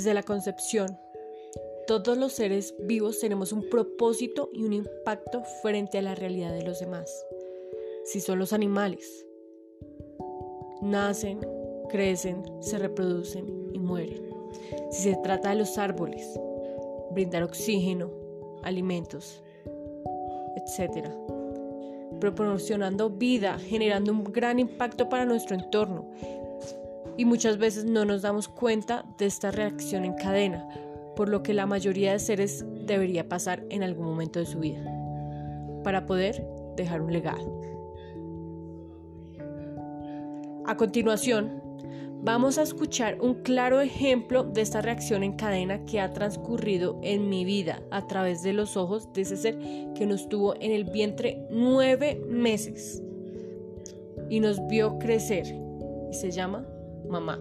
Desde 0.00 0.14
la 0.14 0.22
concepción, 0.22 0.98
todos 1.86 2.16
los 2.16 2.32
seres 2.32 2.74
vivos 2.78 3.18
tenemos 3.18 3.52
un 3.52 3.68
propósito 3.68 4.48
y 4.54 4.62
un 4.64 4.72
impacto 4.72 5.42
frente 5.60 5.98
a 5.98 6.02
la 6.02 6.14
realidad 6.14 6.54
de 6.54 6.62
los 6.62 6.80
demás. 6.80 7.26
Si 8.06 8.22
son 8.22 8.38
los 8.38 8.54
animales, 8.54 9.26
nacen, 10.80 11.40
crecen, 11.90 12.42
se 12.60 12.78
reproducen 12.78 13.68
y 13.74 13.78
mueren. 13.78 14.22
Si 14.90 15.02
se 15.02 15.16
trata 15.16 15.50
de 15.50 15.56
los 15.56 15.76
árboles, 15.76 16.26
brindar 17.10 17.42
oxígeno, 17.42 18.10
alimentos, 18.62 19.42
etc. 20.56 21.08
Proporcionando 22.20 23.10
vida, 23.10 23.58
generando 23.58 24.12
un 24.12 24.24
gran 24.24 24.60
impacto 24.60 25.10
para 25.10 25.26
nuestro 25.26 25.56
entorno. 25.56 26.10
Y 27.16 27.24
muchas 27.24 27.58
veces 27.58 27.84
no 27.84 28.04
nos 28.04 28.22
damos 28.22 28.48
cuenta 28.48 29.04
de 29.18 29.26
esta 29.26 29.50
reacción 29.50 30.04
en 30.04 30.14
cadena, 30.14 30.66
por 31.16 31.28
lo 31.28 31.42
que 31.42 31.54
la 31.54 31.66
mayoría 31.66 32.12
de 32.12 32.18
seres 32.18 32.64
debería 32.86 33.28
pasar 33.28 33.64
en 33.70 33.82
algún 33.82 34.06
momento 34.06 34.38
de 34.38 34.46
su 34.46 34.60
vida, 34.60 34.82
para 35.84 36.06
poder 36.06 36.46
dejar 36.76 37.02
un 37.02 37.12
legado. 37.12 37.60
A 40.66 40.76
continuación, 40.76 41.60
vamos 42.22 42.58
a 42.58 42.62
escuchar 42.62 43.18
un 43.20 43.42
claro 43.42 43.80
ejemplo 43.80 44.44
de 44.44 44.60
esta 44.60 44.80
reacción 44.80 45.22
en 45.22 45.32
cadena 45.32 45.84
que 45.84 46.00
ha 46.00 46.12
transcurrido 46.12 46.98
en 47.02 47.28
mi 47.28 47.44
vida 47.44 47.82
a 47.90 48.06
través 48.06 48.42
de 48.42 48.52
los 48.52 48.76
ojos 48.76 49.12
de 49.12 49.22
ese 49.22 49.36
ser 49.36 49.58
que 49.94 50.06
nos 50.06 50.28
tuvo 50.28 50.54
en 50.54 50.70
el 50.70 50.84
vientre 50.84 51.46
nueve 51.50 52.22
meses 52.28 53.02
y 54.28 54.40
nos 54.40 54.64
vio 54.68 54.98
crecer 54.98 55.46
y 56.10 56.14
se 56.14 56.30
llama 56.30 56.66
mamá. 57.08 57.38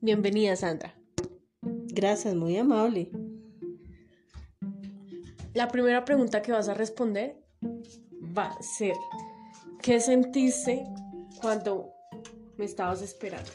Bienvenida, 0.00 0.54
Sandra. 0.54 0.94
Gracias, 1.62 2.34
muy 2.34 2.56
amable. 2.58 3.10
La 5.54 5.68
primera 5.68 6.04
pregunta 6.04 6.42
que 6.42 6.52
vas 6.52 6.68
a 6.68 6.74
responder 6.74 7.36
va 8.36 8.48
a 8.48 8.62
ser, 8.62 8.94
¿qué 9.80 10.00
sentiste 10.00 10.84
cuando 11.40 11.92
me 12.58 12.64
estabas 12.64 13.00
esperando? 13.02 13.50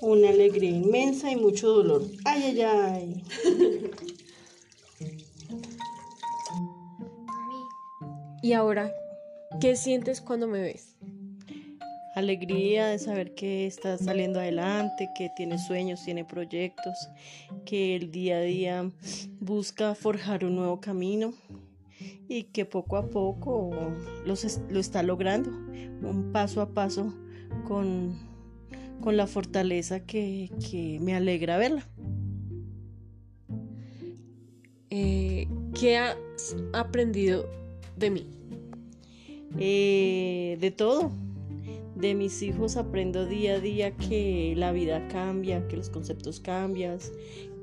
Una 0.00 0.28
alegría 0.28 0.70
inmensa 0.70 1.30
y 1.30 1.36
mucho 1.36 1.70
dolor. 1.70 2.02
Ay, 2.24 2.60
ay, 2.60 2.62
ay. 2.62 3.24
y 8.42 8.52
ahora, 8.52 8.92
¿qué 9.60 9.76
sientes 9.76 10.20
cuando 10.20 10.48
me 10.48 10.60
ves? 10.60 10.96
alegría 12.14 12.88
de 12.88 12.98
saber 12.98 13.34
que 13.34 13.66
estás 13.66 14.04
saliendo 14.04 14.38
adelante, 14.38 15.10
que 15.14 15.30
tiene 15.34 15.58
sueños, 15.58 16.04
tiene 16.04 16.24
proyectos, 16.24 17.08
que 17.64 17.96
el 17.96 18.10
día 18.10 18.36
a 18.36 18.40
día 18.40 18.90
busca 19.40 19.94
forjar 19.94 20.44
un 20.44 20.56
nuevo 20.56 20.80
camino 20.80 21.32
y 22.28 22.44
que 22.44 22.64
poco 22.64 22.96
a 22.96 23.08
poco 23.08 23.70
lo 24.24 24.80
está 24.80 25.02
logrando, 25.02 25.50
un 25.50 26.30
paso 26.32 26.60
a 26.60 26.74
paso 26.74 27.14
con, 27.66 28.18
con 29.00 29.16
la 29.16 29.26
fortaleza 29.26 30.00
que, 30.00 30.50
me 31.00 31.14
alegra 31.14 31.56
verla. 31.56 31.88
Eh, 34.90 35.48
¿Qué 35.78 35.96
has 35.96 36.18
aprendido 36.74 37.48
de 37.96 38.10
mí? 38.10 38.26
Eh, 39.58 40.56
de 40.60 40.70
todo 40.70 41.12
de 41.94 42.14
mis 42.14 42.42
hijos 42.42 42.76
aprendo 42.76 43.26
día 43.26 43.54
a 43.54 43.60
día 43.60 43.96
que 43.96 44.54
la 44.56 44.72
vida 44.72 45.06
cambia, 45.08 45.66
que 45.68 45.76
los 45.76 45.88
conceptos 45.88 46.40
cambian, 46.40 46.98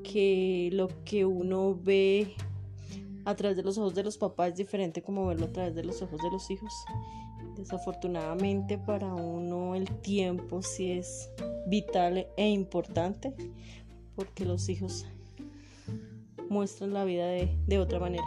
que 0.02 0.70
lo 0.72 0.88
que 1.04 1.26
uno 1.26 1.78
ve 1.82 2.34
a 3.24 3.34
través 3.34 3.56
de 3.56 3.62
los 3.62 3.76
ojos 3.76 3.94
de 3.94 4.02
los 4.02 4.16
papás 4.16 4.52
es 4.52 4.56
diferente 4.56 5.02
como 5.02 5.26
verlo 5.26 5.46
a 5.46 5.52
través 5.52 5.74
de 5.74 5.84
los 5.84 6.00
ojos 6.00 6.22
de 6.22 6.30
los 6.30 6.50
hijos. 6.50 6.72
Desafortunadamente 7.56 8.78
para 8.78 9.12
uno 9.14 9.74
el 9.74 9.90
tiempo 10.00 10.62
sí 10.62 10.92
es 10.92 11.30
vital 11.66 12.26
e 12.38 12.48
importante 12.48 13.34
porque 14.16 14.46
los 14.46 14.70
hijos 14.70 15.04
muestran 16.48 16.94
la 16.94 17.04
vida 17.04 17.26
de, 17.26 17.54
de 17.66 17.78
otra 17.78 17.98
manera. 18.00 18.24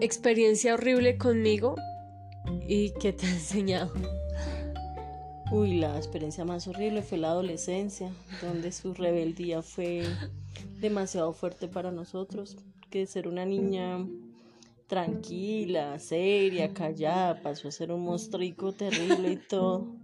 Experiencia 0.00 0.74
horrible 0.74 1.18
conmigo 1.18 1.74
¿Y 2.68 2.90
qué 3.00 3.12
te 3.12 3.26
ha 3.26 3.30
enseñado? 3.34 3.92
Uy, 5.50 5.78
la 5.78 5.96
experiencia 5.96 6.44
más 6.44 6.68
horrible 6.68 7.02
fue 7.02 7.18
la 7.18 7.30
adolescencia, 7.30 8.12
donde 8.42 8.70
su 8.70 8.94
rebeldía 8.94 9.62
fue 9.62 10.04
demasiado 10.80 11.32
fuerte 11.32 11.68
para 11.68 11.90
nosotros, 11.90 12.56
que 12.90 13.06
ser 13.06 13.26
una 13.26 13.46
niña 13.46 14.06
tranquila, 14.86 15.98
seria, 15.98 16.72
callada, 16.74 17.40
pasó 17.42 17.68
a 17.68 17.72
ser 17.72 17.92
un 17.92 18.02
monstruico 18.02 18.72
terrible 18.72 19.32
y 19.32 19.36
todo. 19.36 19.96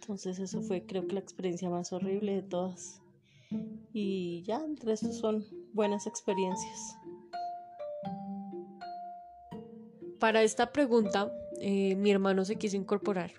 Entonces 0.00 0.38
eso 0.38 0.60
fue 0.62 0.84
creo 0.84 1.06
que 1.06 1.14
la 1.14 1.20
experiencia 1.20 1.70
más 1.70 1.92
horrible 1.92 2.34
de 2.34 2.42
todas. 2.42 3.00
Y 3.92 4.42
ya, 4.42 4.62
el 4.64 4.76
resto 4.76 5.12
son 5.12 5.44
buenas 5.72 6.06
experiencias. 6.06 6.96
Para 10.22 10.44
esta 10.44 10.70
pregunta 10.70 11.32
eh, 11.60 11.96
mi 11.96 12.12
hermano 12.12 12.44
se 12.44 12.54
quiso 12.54 12.76
incorporar. 12.76 13.32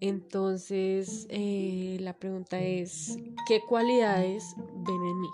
Entonces, 0.00 1.28
eh, 1.30 1.98
la 2.00 2.14
pregunta 2.14 2.58
es, 2.58 3.16
¿qué 3.46 3.60
cualidades 3.60 4.56
ven 4.56 5.04
en 5.04 5.20
mí? 5.20 5.28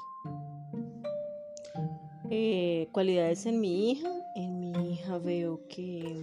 Eh, 2.31 2.89
cualidades 2.93 3.47
en 3.47 3.59
mi 3.59 3.91
hija. 3.91 4.11
En 4.37 4.61
mi 4.61 4.93
hija 4.93 5.17
veo 5.17 5.67
que 5.67 6.21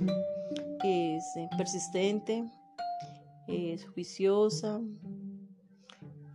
es 0.84 1.24
persistente, 1.58 2.44
es 3.48 3.88
juiciosa, 3.88 4.82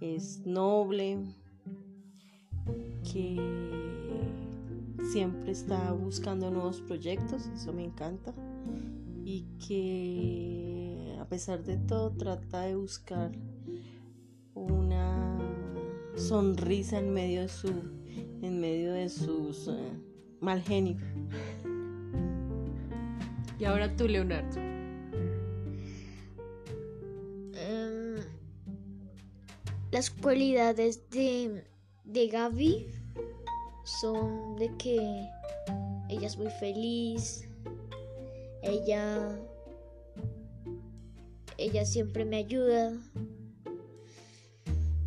es 0.00 0.44
noble, 0.44 1.20
que 3.04 3.95
siempre 5.12 5.52
está 5.52 5.92
buscando 5.92 6.50
nuevos 6.50 6.80
proyectos, 6.80 7.46
eso 7.54 7.72
me 7.72 7.84
encanta 7.84 8.34
y 9.24 9.44
que 9.66 11.16
a 11.20 11.24
pesar 11.28 11.64
de 11.64 11.76
todo 11.76 12.12
trata 12.12 12.62
de 12.62 12.76
buscar 12.76 13.32
una 14.54 15.38
sonrisa 16.14 16.98
en 16.98 17.12
medio 17.12 17.42
de 17.42 17.48
su 17.48 17.68
en 18.42 18.60
medio 18.60 18.92
de 18.92 19.08
sus 19.08 19.68
eh, 19.68 19.92
mal 20.40 20.62
genio. 20.62 20.96
Y 23.58 23.64
ahora 23.64 23.94
tú, 23.96 24.06
Leonardo. 24.06 24.60
Em, 27.54 28.16
las 29.90 30.10
cualidades 30.10 31.08
de, 31.10 31.64
de 32.04 32.28
Gaby 32.28 32.86
son 33.86 34.56
de 34.56 34.76
que 34.76 35.30
ella 36.08 36.26
es 36.26 36.36
muy 36.36 36.50
feliz, 36.50 37.48
ella 38.62 39.38
ella 41.58 41.86
siempre 41.86 42.24
me 42.24 42.36
ayuda. 42.36 42.92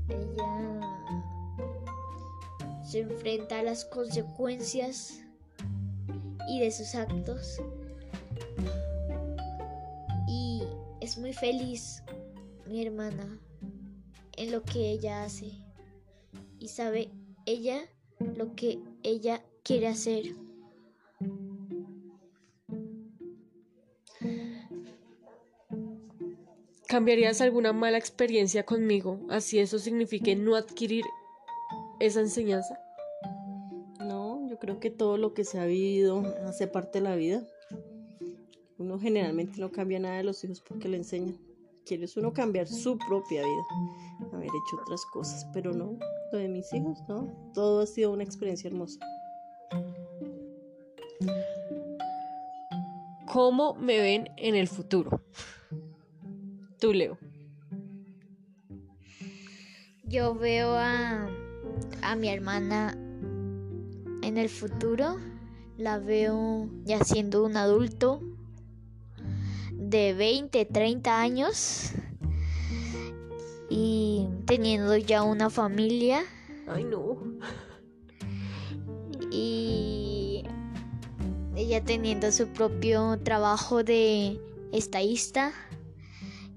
Ella 0.07 0.79
se 2.83 3.01
enfrenta 3.01 3.59
a 3.59 3.63
las 3.63 3.85
consecuencias 3.85 5.21
y 6.47 6.59
de 6.59 6.71
sus 6.71 6.95
actos. 6.95 7.61
Y 10.27 10.63
es 11.01 11.19
muy 11.19 11.33
feliz 11.33 12.01
mi 12.65 12.83
hermana 12.83 13.39
en 14.37 14.51
lo 14.51 14.63
que 14.63 14.89
ella 14.89 15.23
hace. 15.23 15.51
Y 16.57 16.69
sabe 16.69 17.11
ella 17.45 17.79
lo 18.19 18.55
que 18.55 18.79
ella 19.03 19.43
quiere 19.63 19.87
hacer. 19.87 20.35
¿Cambiarías 26.87 27.39
alguna 27.41 27.71
mala 27.71 27.99
experiencia 27.99 28.65
conmigo, 28.65 29.19
así 29.29 29.59
eso 29.59 29.77
signifique 29.77 30.35
no 30.35 30.55
adquirir 30.55 31.05
esa 31.99 32.19
enseñanza? 32.19 32.79
No, 33.99 34.49
yo 34.49 34.57
creo 34.57 34.79
que 34.79 34.89
todo 34.89 35.17
lo 35.17 35.35
que 35.35 35.43
se 35.43 35.59
ha 35.59 35.65
vivido 35.65 36.23
hace 36.47 36.65
parte 36.65 36.97
de 36.97 37.03
la 37.03 37.15
vida. 37.15 37.43
Uno 38.79 38.97
generalmente 38.97 39.59
no 39.59 39.71
cambia 39.71 39.99
nada 39.99 40.17
de 40.17 40.23
los 40.23 40.43
hijos 40.43 40.61
porque 40.61 40.87
le 40.87 40.97
enseñan 40.97 41.37
quiere 41.89 42.05
es 42.05 42.15
uno 42.17 42.31
cambiar 42.31 42.67
su 42.67 42.99
propia 42.99 43.41
vida, 43.43 44.31
haber 44.31 44.47
hecho 44.47 44.77
otras 44.83 45.03
cosas, 45.07 45.43
pero 45.51 45.73
no, 45.73 45.97
lo 46.31 46.37
de 46.37 46.47
mis 46.47 46.71
hijos, 46.71 46.99
no, 47.07 47.27
todo 47.55 47.81
ha 47.81 47.87
sido 47.87 48.11
una 48.11 48.23
experiencia 48.23 48.67
hermosa. 48.67 48.99
¿Cómo 53.25 53.73
me 53.73 53.99
ven 53.99 54.29
en 54.37 54.53
el 54.53 54.67
futuro? 54.67 55.21
Tú, 56.79 56.93
Leo. 56.93 57.17
Yo 60.03 60.35
veo 60.35 60.75
a, 60.75 61.27
a 62.03 62.15
mi 62.15 62.29
hermana 62.29 62.93
en 64.21 64.37
el 64.37 64.49
futuro, 64.49 65.17
la 65.77 65.97
veo 65.97 66.69
ya 66.83 67.03
siendo 67.03 67.43
un 67.43 67.57
adulto, 67.57 68.21
de 69.89 70.13
20, 70.13 70.65
30 70.65 71.19
años 71.19 71.93
y 73.69 74.27
teniendo 74.45 74.95
ya 74.97 75.23
una 75.23 75.49
familia. 75.49 76.23
Ay, 76.67 76.83
no. 76.83 77.17
Y 79.31 80.43
ella 81.55 81.83
teniendo 81.83 82.31
su 82.31 82.47
propio 82.47 83.19
trabajo 83.23 83.83
de 83.83 84.39
estadista 84.71 85.53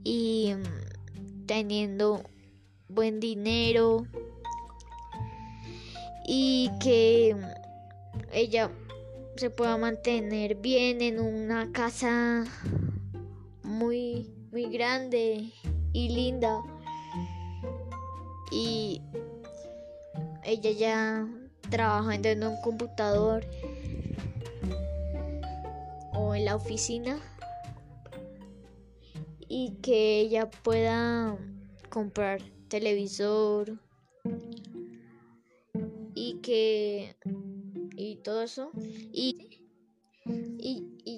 y 0.04 0.54
teniendo 1.46 2.22
buen 2.88 3.18
dinero 3.18 4.06
y 6.26 6.70
que 6.80 7.34
ella 8.30 8.70
se 9.36 9.48
pueda 9.48 9.78
mantener 9.78 10.56
bien 10.56 11.00
en 11.00 11.18
una 11.18 11.72
casa 11.72 12.44
muy 13.82 14.30
muy 14.52 14.66
grande 14.66 15.50
y 15.92 16.08
linda. 16.08 16.62
Y 18.52 19.02
ella 20.44 20.70
ya 20.70 21.28
trabajando 21.70 22.28
en 22.28 22.44
un 22.44 22.60
computador 22.60 23.44
o 26.12 26.34
en 26.34 26.44
la 26.44 26.56
oficina. 26.56 27.18
Y 29.48 29.72
que 29.82 30.20
ella 30.20 30.48
pueda 30.50 31.36
comprar 31.90 32.40
televisor 32.68 33.78
y 36.14 36.34
que 36.42 37.16
y 37.96 38.16
todo 38.16 38.42
eso. 38.42 38.70
Y 39.12 39.61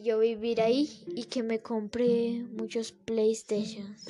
yo 0.05 0.19
vivir 0.19 0.61
ahí 0.61 1.03
y 1.07 1.25
que 1.25 1.43
me 1.43 1.61
compre 1.61 2.45
muchos 2.57 2.93
PlayStations. 2.93 4.05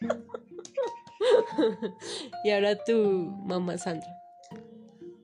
y 2.44 2.50
ahora 2.50 2.82
tu 2.84 3.32
mamá 3.46 3.78
Sandra. 3.78 4.08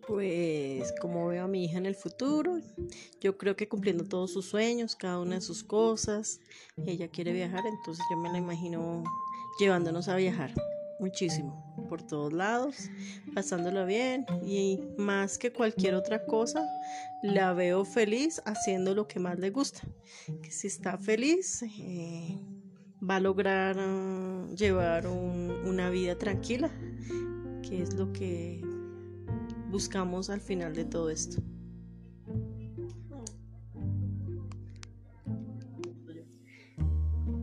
Pues 0.06 0.92
como 1.00 1.28
veo 1.28 1.44
a 1.44 1.48
mi 1.48 1.64
hija 1.64 1.78
en 1.78 1.86
el 1.86 1.94
futuro, 1.94 2.60
yo 3.20 3.36
creo 3.36 3.56
que 3.56 3.68
cumpliendo 3.68 4.04
todos 4.04 4.32
sus 4.32 4.46
sueños, 4.46 4.94
cada 4.94 5.18
una 5.18 5.36
de 5.36 5.40
sus 5.40 5.64
cosas, 5.64 6.40
ella 6.86 7.08
quiere 7.08 7.32
viajar, 7.32 7.64
entonces 7.66 8.04
yo 8.10 8.16
me 8.18 8.30
la 8.30 8.38
imagino 8.38 9.02
llevándonos 9.58 10.08
a 10.08 10.16
viajar 10.16 10.52
muchísimo, 11.00 11.86
por 11.88 12.02
todos 12.02 12.32
lados, 12.32 12.90
pasándola 13.34 13.84
bien 13.84 14.26
y 14.44 14.80
más 14.96 15.38
que 15.38 15.52
cualquier 15.52 15.94
otra 15.94 16.24
cosa, 16.24 16.66
la 17.22 17.52
veo 17.52 17.84
feliz 17.84 18.42
haciendo 18.44 18.94
lo 18.94 19.06
que 19.08 19.20
más 19.20 19.38
le 19.38 19.50
gusta. 19.50 19.80
Que 20.42 20.50
si 20.50 20.66
está 20.66 20.98
feliz, 20.98 21.62
eh, 21.62 22.38
va 23.08 23.16
a 23.16 23.20
lograr 23.20 23.76
uh, 23.78 24.54
llevar 24.54 25.06
un, 25.06 25.50
una 25.66 25.90
vida 25.90 26.16
tranquila, 26.16 26.70
que 27.62 27.82
es 27.82 27.94
lo 27.94 28.12
que 28.12 28.62
buscamos 29.70 30.30
al 30.30 30.40
final 30.40 30.74
de 30.74 30.84
todo 30.84 31.10
esto. 31.10 31.42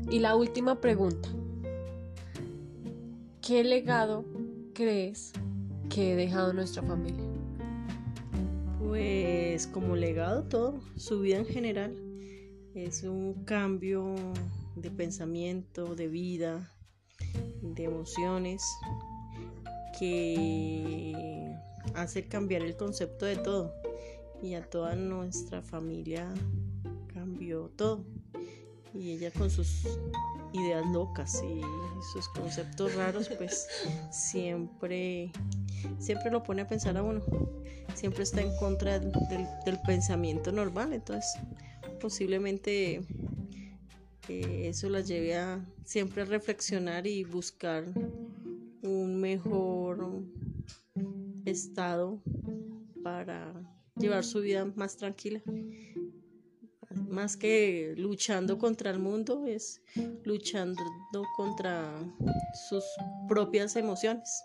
Y 0.10 0.20
la 0.20 0.36
última 0.36 0.82
pregunta. 0.82 1.30
¿Qué 3.42 3.64
legado 3.64 4.24
crees 4.76 5.34
que 5.90 6.14
he 6.14 6.16
dejado 6.16 6.54
nuestra 6.54 6.84
familia? 6.84 7.26
Pues 8.78 9.66
como 9.66 9.96
legado 9.96 10.44
todo, 10.44 10.80
su 10.96 11.22
vida 11.22 11.38
en 11.38 11.48
general. 11.48 11.96
Es 12.76 13.02
un 13.02 13.44
cambio 13.46 14.14
de 14.76 14.92
pensamiento, 14.92 15.96
de 15.96 16.08
vida, 16.08 16.72
de 17.64 17.86
emociones 17.86 18.62
que 19.98 21.58
hace 21.96 22.28
cambiar 22.28 22.62
el 22.62 22.76
concepto 22.78 23.26
de 23.26 23.38
todo. 23.38 23.74
Y 24.44 24.54
a 24.54 24.70
toda 24.70 24.94
nuestra 24.94 25.64
familia 25.64 26.32
cambió 27.12 27.72
todo. 27.76 28.06
Y 28.94 29.14
ella 29.14 29.32
con 29.32 29.50
sus 29.50 29.84
ideas 30.54 30.86
locas 30.88 31.42
y 31.44 31.62
sus 32.14 32.28
conceptos 32.30 32.96
raros 32.96 33.30
pues 33.38 33.68
siempre 34.12 35.32
siempre 36.00 36.32
lo 36.32 36.44
pone 36.44 36.64
a 36.64 36.68
pensar 36.68 36.98
a 36.98 37.04
uno. 37.04 37.22
Siempre 37.96 38.24
está 38.24 38.42
en 38.42 38.56
contra 38.58 39.00
del, 39.00 39.80
pensamiento 39.86 40.52
normal 40.52 40.94
entonces 40.94 41.34
posiblemente 42.00 43.02
eh, 44.30 44.68
eso 44.68 44.90
la 44.90 45.02
lleve 45.02 45.36
a 45.38 45.66
siempre 45.84 46.22
a 46.22 46.26
reflexionar 46.26 47.06
y 47.06 47.24
buscar 47.24 47.86
un 48.82 49.20
mejor 49.20 50.24
estado 51.46 52.22
para 53.04 53.54
llevar 53.98 54.24
su 54.24 54.40
vida 54.42 54.66
más 54.76 54.98
tranquila 54.98 55.42
más 57.12 57.38
que 57.38 57.94
luchando 57.98 58.58
contra 58.58 58.90
el 58.90 59.00
mundo, 59.00 59.46
es 59.46 59.82
luchando 60.24 60.84
contra 61.36 62.02
sus 62.70 62.84
propias 63.28 63.76
emociones. 63.76 64.44